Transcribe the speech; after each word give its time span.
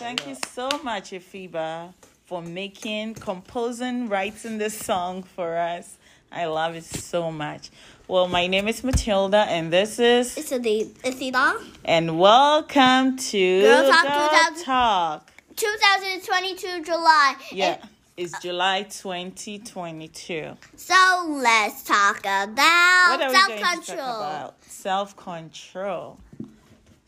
much, 0.00 1.10
Efiba, 1.10 1.92
for 2.26 2.42
making, 2.42 3.14
composing, 3.14 4.08
writing 4.08 4.58
this 4.58 4.78
song 4.78 5.22
for 5.22 5.56
us. 5.56 5.96
I 6.30 6.46
love 6.46 6.74
it 6.74 6.84
so 6.84 7.30
much. 7.30 7.70
Well, 8.08 8.26
my 8.28 8.46
name 8.46 8.68
is 8.68 8.82
Matilda, 8.82 9.38
and 9.48 9.72
this 9.72 9.98
is. 9.98 10.36
It's 10.36 10.50
a 10.52 10.58
day. 10.58 10.88
It's 11.04 11.20
Ida. 11.20 11.58
And 11.84 12.18
welcome 12.18 13.16
to 13.18 13.60
Girl 13.60 13.90
Talk 13.90 14.02
the 14.04 14.54
2000 14.54 14.64
Talk. 14.64 15.32
2022 15.56 16.82
July. 16.84 17.34
Yeah, 17.52 17.74
And 17.80 17.90
it's 18.16 18.38
July 18.40 18.82
2022. 18.84 20.56
so 20.76 21.26
let's 21.28 21.82
talk 21.82 22.20
about 22.20 22.56
What 22.56 23.22
are 23.22 23.28
we 23.28 23.34
self 23.34 23.48
going 23.48 23.58
to 23.58 23.62
talk 23.64 23.84
control. 23.86 24.16
about? 24.16 24.62
Self 24.64 25.16
control. 25.16 26.18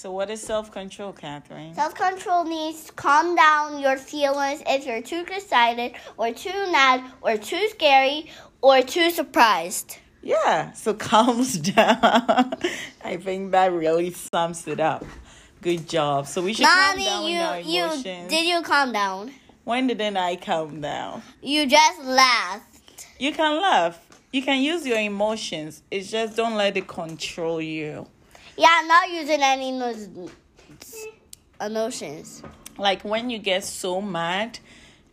So, 0.00 0.10
what 0.10 0.30
is 0.30 0.40
self 0.40 0.72
control, 0.72 1.12
Catherine? 1.12 1.74
Self 1.74 1.94
control 1.94 2.44
means 2.44 2.84
to 2.84 2.92
calm 2.92 3.36
down 3.36 3.78
your 3.80 3.98
feelings 3.98 4.62
if 4.66 4.86
you're 4.86 5.02
too 5.02 5.26
excited, 5.30 5.92
or 6.16 6.32
too 6.32 6.72
mad, 6.72 7.04
or 7.20 7.36
too 7.36 7.68
scary, 7.68 8.30
or 8.62 8.80
too 8.80 9.10
surprised. 9.10 9.98
Yeah, 10.22 10.72
so 10.72 10.94
calms 11.10 11.58
down. 11.58 12.54
I 13.04 13.18
think 13.20 13.52
that 13.52 13.74
really 13.74 14.10
sums 14.10 14.66
it 14.66 14.80
up. 14.80 15.04
Good 15.60 15.86
job. 15.86 16.26
So 16.26 16.40
we 16.40 16.54
should 16.54 16.64
calm 16.64 16.96
down 16.96 17.04
Mommy, 17.04 17.34
with 17.34 17.42
our 17.42 17.60
you, 17.60 17.70
you 17.70 17.84
emotions. 17.84 18.30
did 18.30 18.46
you 18.46 18.62
calm 18.62 18.92
down? 18.92 19.32
when 19.64 19.86
didn't 19.86 20.16
I 20.16 20.36
calm 20.36 20.80
down? 20.80 21.20
You 21.42 21.66
just 21.66 22.00
laughed. 22.04 23.06
You 23.18 23.32
can 23.34 23.60
laugh. 23.60 24.00
You 24.32 24.40
can 24.40 24.62
use 24.62 24.86
your 24.86 24.98
emotions. 24.98 25.82
It's 25.90 26.10
just 26.10 26.38
don't 26.38 26.54
let 26.54 26.78
it 26.78 26.88
control 26.88 27.60
you. 27.60 28.06
Yeah, 28.56 28.68
I'm 28.70 28.88
not 28.88 29.10
using 29.10 29.40
any 29.42 29.68
emo- 29.70 30.30
emotions. 31.60 32.42
Like 32.78 33.02
when 33.02 33.30
you 33.30 33.38
get 33.38 33.64
so 33.64 34.00
mad 34.00 34.58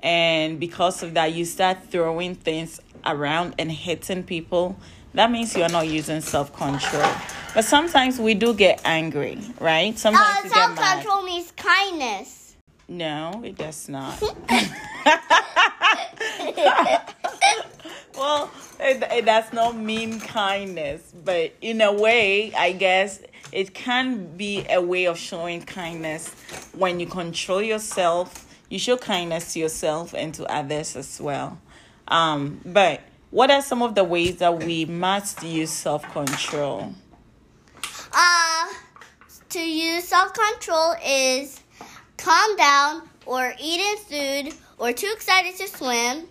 and 0.00 0.60
because 0.60 1.02
of 1.02 1.14
that 1.14 1.32
you 1.32 1.44
start 1.44 1.78
throwing 1.90 2.34
things 2.34 2.80
around 3.04 3.54
and 3.58 3.70
hitting 3.70 4.22
people, 4.22 4.76
that 5.14 5.30
means 5.30 5.56
you're 5.56 5.68
not 5.68 5.88
using 5.88 6.20
self-control. 6.20 7.10
But 7.54 7.64
sometimes 7.64 8.18
we 8.18 8.34
do 8.34 8.52
get 8.54 8.80
angry, 8.84 9.38
right? 9.60 9.98
Sometimes 9.98 10.52
Uh, 10.52 10.54
self 10.54 10.76
control 10.76 11.22
means 11.22 11.52
kindness. 11.56 12.54
No, 12.88 13.42
it 13.44 13.56
does 13.56 13.88
not. 13.88 14.20
well, 18.16 18.50
does 18.94 19.52
not 19.52 19.76
mean 19.76 20.20
kindness, 20.20 21.12
but 21.24 21.52
in 21.60 21.80
a 21.80 21.92
way, 21.92 22.54
I 22.54 22.72
guess 22.72 23.20
it 23.52 23.74
can 23.74 24.36
be 24.36 24.66
a 24.68 24.80
way 24.80 25.06
of 25.06 25.18
showing 25.18 25.62
kindness 25.62 26.28
when 26.72 27.00
you 27.00 27.06
control 27.06 27.62
yourself. 27.62 28.44
You 28.68 28.78
show 28.78 28.96
kindness 28.96 29.52
to 29.54 29.60
yourself 29.60 30.14
and 30.14 30.34
to 30.34 30.44
others 30.52 30.96
as 30.96 31.20
well. 31.20 31.60
Um, 32.08 32.60
but 32.64 33.00
what 33.30 33.50
are 33.50 33.62
some 33.62 33.82
of 33.82 33.94
the 33.94 34.04
ways 34.04 34.36
that 34.36 34.62
we 34.64 34.84
must 34.84 35.42
use 35.42 35.70
self 35.70 36.02
control? 36.12 36.94
Uh, 38.12 38.66
to 39.50 39.60
use 39.60 40.04
self 40.04 40.32
control 40.32 40.94
is 41.04 41.60
calm 42.16 42.56
down 42.56 43.08
or 43.26 43.54
eating 43.60 43.96
food 44.08 44.54
or 44.78 44.92
too 44.92 45.12
excited 45.14 45.56
to 45.56 45.68
swim. 45.68 46.28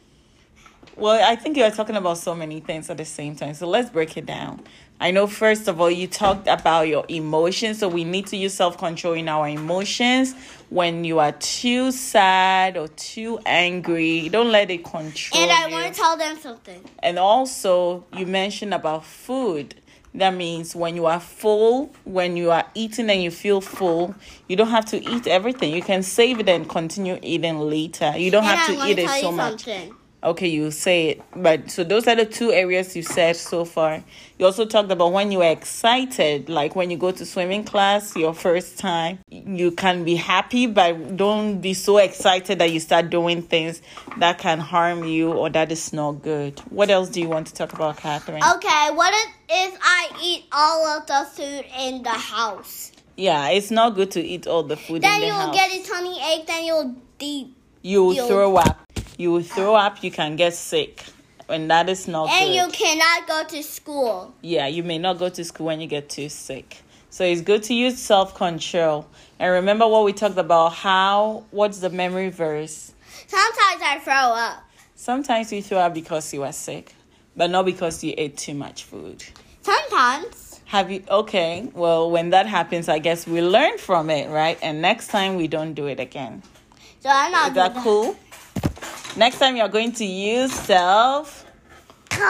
Well, 0.97 1.21
I 1.29 1.35
think 1.35 1.57
you're 1.57 1.71
talking 1.71 1.95
about 1.97 2.17
so 2.17 2.33
many 2.35 2.61
things 2.61 2.89
at 2.89 2.97
the 2.97 3.05
same 3.05 3.35
time. 3.35 3.53
So 3.53 3.67
let's 3.67 3.89
break 3.89 4.15
it 4.17 4.25
down. 4.25 4.61
I 4.99 5.11
know, 5.11 5.27
first 5.27 5.67
of 5.67 5.81
all, 5.81 5.91
you 5.91 6.07
talked 6.07 6.47
about 6.47 6.87
your 6.87 7.03
emotions. 7.09 7.79
So 7.79 7.89
we 7.89 8.05
need 8.05 8.27
to 8.27 8.37
use 8.37 8.53
self 8.53 8.77
control 8.77 9.13
in 9.13 9.27
our 9.27 9.47
emotions. 9.49 10.33
When 10.69 11.03
you 11.03 11.19
are 11.19 11.33
too 11.33 11.91
sad 11.91 12.77
or 12.77 12.87
too 12.87 13.39
angry, 13.45 14.29
don't 14.29 14.51
let 14.51 14.71
it 14.71 14.85
control 14.85 15.41
And 15.41 15.51
I 15.51 15.67
you. 15.67 15.73
want 15.73 15.93
to 15.93 15.99
tell 15.99 16.15
them 16.15 16.37
something. 16.39 16.81
And 17.03 17.19
also, 17.19 18.05
you 18.15 18.25
mentioned 18.25 18.73
about 18.73 19.03
food. 19.05 19.75
That 20.13 20.33
means 20.33 20.73
when 20.77 20.95
you 20.95 21.07
are 21.07 21.19
full, 21.19 21.93
when 22.05 22.37
you 22.37 22.51
are 22.51 22.65
eating 22.73 23.09
and 23.09 23.21
you 23.21 23.31
feel 23.31 23.59
full, 23.59 24.15
you 24.47 24.55
don't 24.55 24.69
have 24.69 24.85
to 24.85 25.03
eat 25.03 25.27
everything. 25.27 25.73
You 25.73 25.81
can 25.81 26.03
save 26.03 26.39
it 26.39 26.47
and 26.47 26.69
continue 26.69 27.19
eating 27.21 27.59
later. 27.59 28.13
You 28.17 28.31
don't 28.31 28.45
and 28.45 28.57
have 28.57 28.69
I 28.79 28.85
to 28.85 28.91
eat 28.91 28.95
to 28.95 29.01
it 29.01 29.21
so 29.21 29.31
much. 29.33 29.65
something. 29.65 29.93
Okay, 30.25 30.47
you 30.47 30.71
say 30.71 31.09
it. 31.09 31.21
But 31.35 31.69
so 31.69 31.83
those 31.83 32.07
are 32.07 32.15
the 32.15 32.25
two 32.25 32.51
areas 32.51 32.95
you 32.95 33.03
said 33.03 33.35
so 33.35 33.63
far. 33.63 34.03
You 34.39 34.47
also 34.47 34.65
talked 34.65 34.91
about 34.91 35.13
when 35.13 35.31
you 35.31 35.43
are 35.43 35.51
excited, 35.51 36.49
like 36.49 36.75
when 36.75 36.89
you 36.89 36.97
go 36.97 37.11
to 37.11 37.25
swimming 37.27 37.63
class, 37.63 38.15
your 38.15 38.33
first 38.33 38.79
time. 38.79 39.19
You 39.29 39.69
can 39.69 40.03
be 40.03 40.15
happy, 40.15 40.65
but 40.65 41.15
don't 41.15 41.61
be 41.61 41.75
so 41.75 41.99
excited 41.99 42.57
that 42.57 42.71
you 42.71 42.79
start 42.79 43.11
doing 43.11 43.43
things 43.43 43.83
that 44.17 44.39
can 44.39 44.59
harm 44.59 45.03
you 45.03 45.31
or 45.31 45.51
that 45.51 45.71
is 45.71 45.93
not 45.93 46.23
good. 46.23 46.59
What 46.71 46.89
else 46.89 47.09
do 47.09 47.21
you 47.21 47.29
want 47.29 47.45
to 47.47 47.53
talk 47.53 47.73
about, 47.73 47.97
Catherine? 47.97 48.41
Okay, 48.55 48.89
what 48.95 49.13
if, 49.47 49.77
I 49.79 50.09
eat 50.23 50.45
all 50.51 50.87
of 50.87 51.05
the 51.05 51.27
food 51.31 51.65
in 51.79 52.01
the 52.01 52.09
house? 52.09 52.91
Yeah, 53.15 53.49
it's 53.49 53.69
not 53.69 53.93
good 53.93 54.09
to 54.11 54.21
eat 54.21 54.47
all 54.47 54.63
the 54.63 54.75
food 54.75 55.03
Then 55.03 55.21
in 55.21 55.29
the 55.29 55.35
you'll 55.35 55.53
get 55.53 55.71
a 55.71 55.87
tummy 55.87 56.19
ache, 56.33 56.47
then 56.47 56.65
you'll 56.65 56.95
de- 57.19 57.53
you 57.83 58.03
will 58.03 58.13
you'll- 58.15 58.27
throw 58.27 58.55
up. 58.57 58.84
You 59.17 59.31
will 59.31 59.43
throw 59.43 59.75
up. 59.75 60.03
You 60.03 60.11
can 60.11 60.35
get 60.35 60.53
sick, 60.53 61.03
and 61.47 61.69
that 61.71 61.89
is 61.89 62.07
not 62.07 62.29
and 62.29 62.49
good. 62.49 62.55
you 62.55 62.67
cannot 62.69 63.27
go 63.27 63.43
to 63.47 63.63
school. 63.63 64.33
yeah, 64.41 64.67
you 64.67 64.83
may 64.83 64.97
not 64.97 65.17
go 65.19 65.29
to 65.29 65.43
school 65.43 65.67
when 65.67 65.79
you 65.79 65.87
get 65.87 66.09
too 66.09 66.29
sick. 66.29 66.81
So 67.09 67.23
it's 67.23 67.41
good 67.41 67.63
to 67.63 67.73
use 67.73 67.97
self 67.97 68.35
control. 68.35 69.07
And 69.39 69.51
remember 69.53 69.87
what 69.87 70.03
we 70.03 70.11
talked 70.11 70.37
about 70.37 70.73
how, 70.73 71.45
what's 71.51 71.79
the 71.79 71.89
memory 71.89 72.29
verse? 72.29 72.93
Sometimes 73.27 73.81
I 73.81 73.99
throw 74.03 74.13
up. 74.13 74.63
Sometimes 74.95 75.51
you 75.53 75.61
throw 75.61 75.79
up 75.79 75.93
because 75.93 76.33
you 76.33 76.43
are 76.43 76.51
sick, 76.51 76.93
but 77.35 77.49
not 77.49 77.65
because 77.65 78.03
you 78.03 78.13
ate 78.17 78.37
too 78.37 78.53
much 78.53 78.83
food. 78.83 79.23
Sometimes. 79.61 80.59
Have 80.65 80.91
you, 80.91 81.03
okay, 81.09 81.69
well, 81.73 82.11
when 82.11 82.31
that 82.31 82.47
happens, 82.47 82.89
I 82.89 82.99
guess 82.99 83.27
we 83.27 83.41
learn 83.41 83.77
from 83.77 84.09
it, 84.09 84.29
right? 84.29 84.57
And 84.61 84.81
next 84.81 85.07
time 85.07 85.35
we 85.35 85.47
don't 85.47 85.73
do 85.73 85.85
it 85.85 85.99
again. 85.99 86.43
So 86.99 87.09
I'm 87.09 87.31
not 87.31 87.49
Is 87.49 87.53
that 87.55 87.73
doing 87.73 87.83
cool? 87.83 88.17
Next 89.15 89.39
time 89.39 89.55
you're 89.55 89.69
going 89.69 89.93
to 89.93 90.05
use 90.05 90.51
self. 90.53 91.45
Control. 92.09 92.27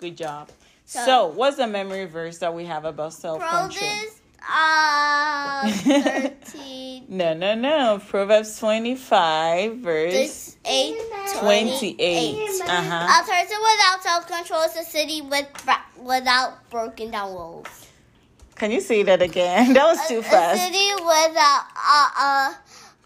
Good 0.00 0.16
job. 0.16 0.48
So- 0.84 1.04
So, 1.04 1.26
what's 1.26 1.56
the 1.56 1.66
memory 1.66 2.06
verse 2.06 2.38
that 2.38 2.54
we 2.54 2.64
have 2.64 2.84
about 2.84 3.12
self 3.12 3.40
control? 3.40 3.68
Proverbs 3.68 4.14
uh, 4.50 5.68
13, 5.70 7.04
No, 7.08 7.34
no, 7.34 7.54
no. 7.54 8.00
Proverbs 8.08 8.58
25, 8.58 9.76
verse 9.78 10.12
this 10.12 10.56
8, 10.64 10.96
28. 11.40 12.48
Uh 12.62 12.66
huh. 12.68 13.22
A 13.22 13.26
person 13.26 13.58
without 13.60 14.02
self-control 14.02 14.62
is 14.62 14.76
a 14.76 14.84
city 14.84 15.20
with 15.20 15.46
without 16.00 16.70
broken 16.70 17.10
down 17.10 17.34
walls. 17.34 17.66
Can 18.54 18.70
you 18.70 18.80
say 18.80 19.02
that 19.02 19.20
again? 19.20 19.72
That 19.74 19.84
was 19.84 19.98
A, 20.06 20.08
too 20.08 20.18
a 20.20 20.22
fast. 20.22 20.62
city 20.62 20.94
without 20.94 21.64
uh, 21.76 22.08
uh, 22.18 22.54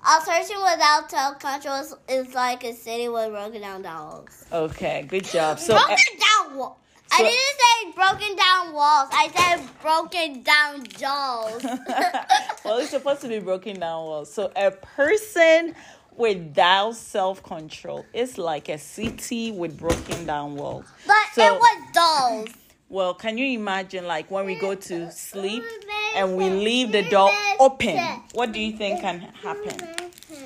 a 0.04 0.20
person 0.24 0.56
without 0.56 1.10
self-control 1.10 1.80
is, 1.80 1.94
is 2.08 2.34
like 2.34 2.64
a 2.64 2.72
city 2.72 3.08
with 3.08 3.30
broken 3.30 3.60
down 3.60 3.82
walls. 3.82 4.44
Okay, 4.52 5.04
good 5.08 5.24
job. 5.24 5.58
So, 5.58 5.74
broken 5.74 5.92
uh, 5.94 6.46
down 6.48 6.56
walls. 6.56 6.76
I 7.14 7.18
didn't 7.18 7.92
say 7.92 7.92
broken 7.94 8.36
down 8.36 8.72
walls. 8.72 9.08
I 9.12 9.28
said 9.36 9.68
broken 9.82 10.42
down 10.42 10.86
jaws. 10.86 11.62
well, 12.64 12.78
it's 12.78 12.90
supposed 12.90 13.20
to 13.20 13.28
be 13.28 13.38
broken 13.38 13.78
down 13.78 14.04
walls. 14.04 14.32
So, 14.32 14.50
a 14.56 14.70
person 14.70 15.75
without 16.16 16.96
self 16.96 17.43
control 17.43 18.04
is 18.12 18.38
like 18.38 18.69
a 18.69 18.78
city 18.78 19.52
with 19.52 19.78
broken 19.78 20.26
down 20.26 20.56
walls. 20.56 20.87
but 21.06 21.16
So- 21.34 21.54
it 21.54 21.60
was 21.60 21.82
dolls. 21.93 22.49
Well, 22.88 23.14
can 23.14 23.38
you 23.38 23.58
imagine, 23.58 24.06
like, 24.06 24.31
when 24.31 24.44
we 24.44 24.54
go 24.54 24.75
to 24.75 25.10
sleep 25.10 25.64
and 26.14 26.37
we 26.37 26.49
leave 26.50 26.93
the 26.93 27.03
door 27.03 27.31
open? 27.59 27.99
What 28.35 28.53
do 28.53 28.61
you 28.61 28.76
think 28.76 29.00
can 29.00 29.20
happen? 29.20 29.76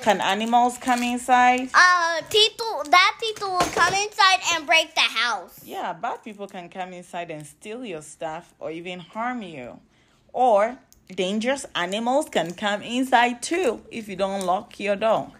Can 0.01 0.21
animals 0.21 0.77
come 0.77 1.03
inside? 1.03 1.69
Uh, 1.73 2.21
people, 2.29 2.83
that 2.89 3.17
people 3.19 3.49
will 3.51 3.59
come 3.59 3.93
inside 3.93 4.39
and 4.53 4.65
break 4.65 4.93
the 4.95 5.01
house. 5.01 5.59
Yeah, 5.63 5.93
bad 5.93 6.23
people 6.23 6.47
can 6.47 6.69
come 6.69 6.93
inside 6.93 7.31
and 7.31 7.45
steal 7.45 7.83
your 7.83 8.01
stuff 8.01 8.53
or 8.59 8.71
even 8.71 8.99
harm 8.99 9.41
you. 9.41 9.79
Or 10.33 10.77
dangerous 11.13 11.65
animals 11.75 12.29
can 12.29 12.53
come 12.53 12.81
inside 12.81 13.41
too 13.41 13.81
if 13.91 14.07
you 14.07 14.15
don't 14.15 14.45
lock 14.45 14.79
your 14.79 14.95
door. 14.95 15.31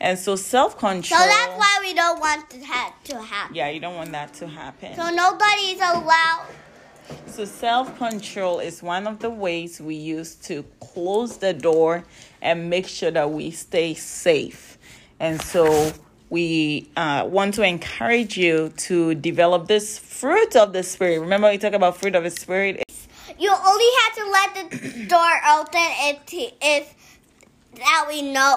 And 0.00 0.18
so 0.18 0.36
self 0.36 0.78
control. 0.78 1.20
So 1.20 1.26
that's 1.26 1.58
why 1.58 1.78
we 1.80 1.94
don't 1.94 2.20
want 2.20 2.50
to 2.50 2.62
ha- 2.64 2.94
to 3.04 3.20
happen. 3.22 3.54
Yeah, 3.54 3.68
you 3.70 3.80
don't 3.80 3.94
want 3.94 4.12
that 4.12 4.34
to 4.34 4.46
happen. 4.46 4.94
So 4.94 5.08
nobody's 5.10 5.78
allowed. 5.78 6.46
So 7.26 7.44
self 7.44 7.96
control 7.98 8.60
is 8.60 8.82
one 8.82 9.06
of 9.06 9.18
the 9.18 9.30
ways 9.30 9.80
we 9.80 9.94
use 9.94 10.34
to 10.46 10.64
close 10.80 11.38
the 11.38 11.52
door 11.52 12.04
and 12.40 12.70
make 12.70 12.86
sure 12.86 13.10
that 13.10 13.30
we 13.30 13.50
stay 13.50 13.94
safe. 13.94 14.78
And 15.20 15.40
so 15.40 15.92
we 16.30 16.88
uh, 16.96 17.26
want 17.30 17.54
to 17.54 17.62
encourage 17.62 18.36
you 18.36 18.72
to 18.76 19.14
develop 19.14 19.68
this 19.68 19.98
fruit 19.98 20.56
of 20.56 20.72
the 20.72 20.82
spirit. 20.82 21.20
Remember, 21.20 21.50
we 21.50 21.58
talk 21.58 21.72
about 21.72 21.96
fruit 21.98 22.14
of 22.14 22.24
the 22.24 22.30
spirit. 22.30 22.82
You 23.38 23.50
only 23.50 23.84
have 24.02 24.14
to 24.16 24.30
let 24.30 24.54
the 24.54 25.06
door 25.08 25.32
open 25.50 25.86
if 26.00 26.52
if 26.60 26.94
that 27.74 28.06
we 28.08 28.22
know. 28.22 28.56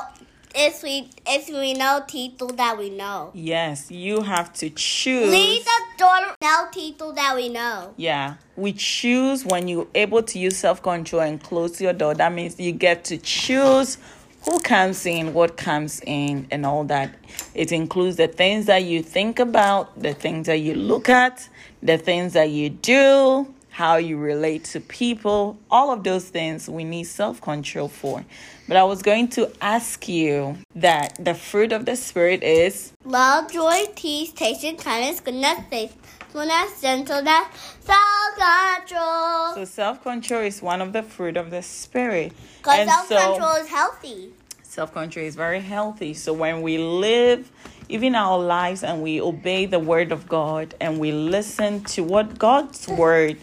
If 0.55 0.83
we 0.83 1.09
if 1.27 1.47
we 1.49 1.73
know 1.73 2.01
people 2.07 2.47
that 2.49 2.77
we 2.77 2.89
know. 2.89 3.31
Yes, 3.33 3.91
you 3.91 4.21
have 4.21 4.51
to 4.53 4.69
choose. 4.69 5.29
Leave 5.29 5.63
the 5.63 5.81
door 5.97 6.35
know 6.41 6.67
people 6.71 7.13
that 7.13 7.35
we 7.35 7.49
know. 7.49 7.93
Yeah, 7.97 8.35
we 8.55 8.73
choose 8.73 9.45
when 9.45 9.67
you're 9.67 9.87
able 9.93 10.23
to 10.23 10.39
use 10.39 10.57
self 10.57 10.81
control 10.81 11.21
and 11.21 11.41
close 11.41 11.79
your 11.79 11.93
door. 11.93 12.13
That 12.13 12.33
means 12.33 12.59
you 12.59 12.71
get 12.71 13.03
to 13.05 13.17
choose 13.17 13.97
who 14.45 14.59
comes 14.59 15.05
in, 15.05 15.33
what 15.33 15.57
comes 15.57 16.01
in, 16.05 16.47
and 16.49 16.65
all 16.65 16.83
that. 16.85 17.13
It 17.53 17.71
includes 17.71 18.15
the 18.15 18.27
things 18.27 18.65
that 18.67 18.83
you 18.83 19.03
think 19.03 19.39
about, 19.39 19.99
the 20.01 20.13
things 20.13 20.47
that 20.47 20.57
you 20.57 20.75
look 20.75 21.09
at, 21.09 21.47
the 21.83 21.97
things 21.97 22.33
that 22.33 22.49
you 22.49 22.69
do, 22.69 23.53
how 23.79 23.95
you 23.95 24.17
relate 24.17 24.65
to 24.65 24.81
people. 24.81 25.57
All 25.71 25.89
of 25.93 26.03
those 26.03 26.27
things 26.27 26.67
we 26.67 26.83
need 26.83 27.05
self 27.05 27.39
control 27.39 27.87
for. 27.87 28.25
But 28.67 28.75
I 28.75 28.83
was 28.83 29.01
going 29.01 29.29
to 29.29 29.49
ask 29.61 30.05
you 30.09 30.57
that 30.75 31.15
the 31.17 31.33
fruit 31.33 31.71
of 31.71 31.85
the 31.85 31.95
Spirit 31.95 32.43
is 32.43 32.91
love, 33.05 33.49
joy, 33.49 33.85
peace, 33.95 34.33
patience, 34.33 34.83
kindness, 34.83 35.21
goodness, 35.21 35.59
faithfulness, 35.69 36.81
gentleness, 36.81 37.45
self 37.79 38.31
control. 38.35 39.55
So 39.55 39.63
self 39.63 40.03
control 40.03 40.41
is 40.41 40.61
one 40.61 40.81
of 40.81 40.91
the 40.91 41.01
fruit 41.01 41.37
of 41.37 41.49
the 41.49 41.61
Spirit. 41.61 42.33
Because 42.57 42.85
self 42.85 43.07
control 43.07 43.55
so, 43.55 43.61
is 43.61 43.69
healthy. 43.69 44.33
Self 44.61 44.91
control 44.91 45.25
is 45.25 45.37
very 45.37 45.61
healthy. 45.61 46.13
So 46.13 46.33
when 46.33 46.61
we 46.61 46.77
live 46.79 47.49
even 47.89 48.13
our 48.13 48.37
lives 48.37 48.83
and 48.83 49.01
we 49.01 49.19
obey 49.19 49.65
the 49.65 49.79
word 49.79 50.11
of 50.11 50.27
God 50.27 50.75
and 50.79 50.99
we 50.99 51.11
listen 51.11 51.83
to 51.85 52.03
what 52.03 52.37
God's 52.37 52.87
word 52.87 53.37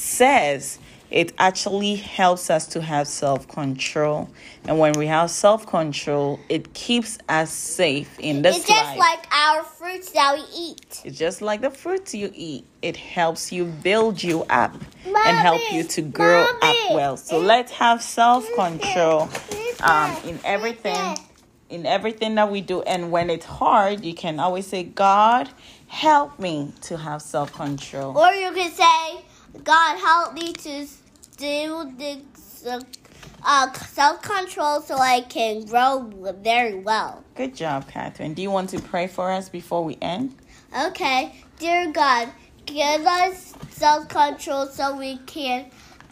says, 0.00 0.78
it 1.10 1.32
actually 1.38 1.96
helps 1.96 2.50
us 2.50 2.66
to 2.68 2.80
have 2.80 3.08
self 3.08 3.48
control. 3.48 4.30
And 4.64 4.78
when 4.78 4.92
we 4.92 5.06
have 5.06 5.30
self 5.30 5.66
control, 5.66 6.38
it 6.48 6.72
keeps 6.72 7.18
us 7.28 7.50
safe 7.50 8.18
in 8.20 8.42
this 8.42 8.54
life. 8.54 8.60
It's 8.60 8.68
just 8.68 8.96
life. 8.96 8.98
like 8.98 9.34
our 9.34 9.64
fruits 9.64 10.10
that 10.12 10.36
we 10.36 10.44
eat. 10.56 11.02
It's 11.04 11.18
just 11.18 11.42
like 11.42 11.62
the 11.62 11.70
fruits 11.70 12.14
you 12.14 12.30
eat. 12.34 12.64
It 12.80 12.96
helps 12.96 13.50
you 13.50 13.64
build 13.64 14.22
you 14.22 14.44
up 14.44 14.72
Mommy, 15.04 15.18
and 15.26 15.36
help 15.36 15.60
you 15.72 15.82
to 15.84 16.02
grow 16.02 16.44
Mommy. 16.44 16.58
up 16.62 16.76
well. 16.92 17.16
So 17.16 17.40
let's 17.40 17.72
have 17.72 18.02
self 18.02 18.46
control 18.54 19.28
um, 19.82 20.16
in 20.24 20.38
everything. 20.44 21.18
In 21.70 21.86
everything 21.86 22.34
that 22.34 22.50
we 22.50 22.62
do, 22.62 22.82
and 22.82 23.12
when 23.12 23.30
it's 23.30 23.46
hard, 23.46 24.04
you 24.04 24.12
can 24.12 24.40
always 24.40 24.66
say, 24.66 24.82
God, 24.82 25.48
help 25.86 26.36
me 26.40 26.72
to 26.82 26.96
have 26.96 27.22
self 27.22 27.52
control. 27.52 28.18
Or 28.18 28.32
you 28.32 28.50
can 28.50 28.72
say, 28.72 29.24
God, 29.64 29.98
help 29.98 30.34
me 30.34 30.52
to 30.52 30.86
do 31.36 31.92
the 31.96 32.20
uh, 33.44 33.72
self 33.72 34.22
control 34.22 34.80
so 34.80 34.96
I 34.96 35.22
can 35.22 35.64
grow 35.64 36.10
very 36.42 36.74
well. 36.74 37.24
Good 37.34 37.54
job, 37.54 37.88
Catherine. 37.88 38.34
Do 38.34 38.42
you 38.42 38.50
want 38.50 38.70
to 38.70 38.80
pray 38.80 39.06
for 39.06 39.30
us 39.30 39.48
before 39.48 39.84
we 39.84 39.98
end? 40.00 40.34
Okay. 40.86 41.34
Dear 41.58 41.92
God, 41.92 42.28
give 42.66 43.06
us 43.06 43.54
self 43.70 44.08
control 44.08 44.66
so 44.66 44.96
we 44.96 45.18
can 45.18 45.70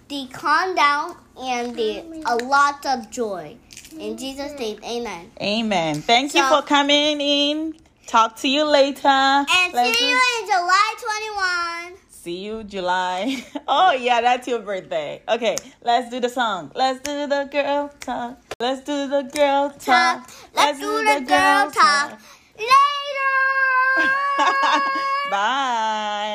de- 0.09 0.29
calm 0.29 0.75
down 0.75 1.17
and 1.41 1.77
de- 1.77 2.23
a 2.27 2.37
lot 2.37 2.85
of 2.87 3.11
joy. 3.11 3.57
In 3.99 4.17
Jesus' 4.17 4.59
name, 4.59 4.79
amen. 4.85 5.31
Amen. 5.41 6.03
Thank 6.03 6.33
so, 6.33 6.39
you 6.39 6.49
for 6.49 6.63
coming 6.63 7.21
in. 7.21 7.75
Talk 8.07 8.37
to 8.37 8.49
you 8.49 8.65
later. 8.65 9.09
And 9.09 9.75
Let's 9.75 9.99
see 9.99 10.09
you 10.09 10.21
in 10.41 10.47
July 10.47 10.95
21. 11.91 12.08
See 12.29 12.45
you 12.45 12.63
July. 12.63 13.43
Oh, 13.67 13.93
yeah, 13.93 14.21
that's 14.21 14.47
your 14.47 14.61
birthday. 14.61 15.23
Okay, 15.27 15.57
let's 15.81 16.11
do 16.11 16.21
the 16.21 16.29
song. 16.29 16.71
Let's 16.75 17.01
do 17.01 17.27
the 17.27 17.49
girl 17.51 17.89
talk. 18.01 18.37
Let's 18.61 18.83
do 18.83 19.09
the 19.09 19.23
girl 19.33 19.71
talk. 19.71 20.29
Let's, 20.53 20.55
let's 20.55 20.79
do, 20.79 20.85
do 20.85 21.05
the 21.05 21.21
girl 21.25 21.71
talk. 21.71 22.11
talk. 22.11 22.21
Later. 22.61 24.11
Bye. 25.31 26.19